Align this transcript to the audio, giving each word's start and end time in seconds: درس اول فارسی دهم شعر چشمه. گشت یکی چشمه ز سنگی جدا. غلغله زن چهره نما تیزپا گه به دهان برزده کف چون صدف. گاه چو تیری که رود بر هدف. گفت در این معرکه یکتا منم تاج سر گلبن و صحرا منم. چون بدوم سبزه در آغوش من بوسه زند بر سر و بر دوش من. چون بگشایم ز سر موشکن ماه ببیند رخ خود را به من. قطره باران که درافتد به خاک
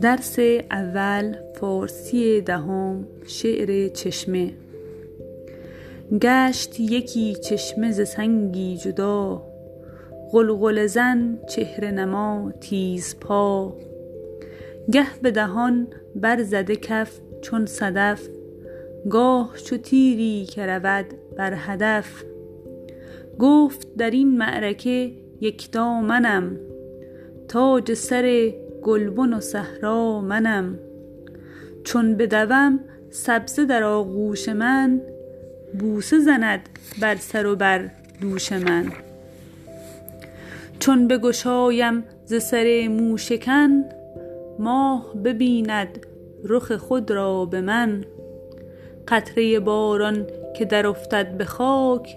درس 0.00 0.38
اول 0.70 1.36
فارسی 1.54 2.40
دهم 2.40 3.06
شعر 3.26 3.88
چشمه. 3.88 4.52
گشت 6.20 6.80
یکی 6.80 7.34
چشمه 7.34 7.90
ز 7.90 8.08
سنگی 8.08 8.76
جدا. 8.76 9.42
غلغله 10.32 10.86
زن 10.86 11.38
چهره 11.48 11.90
نما 11.90 12.52
تیزپا 12.60 13.76
گه 14.92 15.06
به 15.22 15.30
دهان 15.30 15.86
برزده 16.16 16.76
کف 16.76 17.20
چون 17.40 17.66
صدف. 17.66 18.28
گاه 19.10 19.54
چو 19.64 19.76
تیری 19.76 20.44
که 20.44 20.66
رود 20.66 21.06
بر 21.36 21.54
هدف. 21.56 22.24
گفت 23.38 23.88
در 23.96 24.10
این 24.10 24.38
معرکه 24.38 25.12
یکتا 25.40 26.00
منم 26.00 26.56
تاج 27.48 27.94
سر 27.94 28.52
گلبن 28.82 29.32
و 29.32 29.40
صحرا 29.40 30.20
منم. 30.20 30.78
چون 31.84 32.16
بدوم 32.16 32.80
سبزه 33.10 33.64
در 33.64 33.82
آغوش 33.82 34.48
من 34.48 35.00
بوسه 35.78 36.18
زند 36.18 36.68
بر 37.00 37.16
سر 37.16 37.46
و 37.46 37.56
بر 37.56 37.90
دوش 38.20 38.52
من. 38.52 38.92
چون 40.78 41.08
بگشایم 41.08 42.04
ز 42.24 42.34
سر 42.34 42.88
موشکن 42.90 43.84
ماه 44.58 45.14
ببیند 45.24 46.06
رخ 46.44 46.72
خود 46.72 47.10
را 47.10 47.44
به 47.44 47.60
من. 47.60 48.04
قطره 49.08 49.60
باران 49.60 50.26
که 50.56 50.64
درافتد 50.64 51.36
به 51.36 51.44
خاک 51.44 52.16